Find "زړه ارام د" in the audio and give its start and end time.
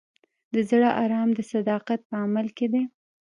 0.69-1.39